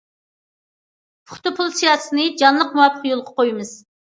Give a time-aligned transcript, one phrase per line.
[1.29, 3.79] پۇختا پۇل سىياسىتىنى جانلىق، مۇۋاپىق يولغا قويىمىز.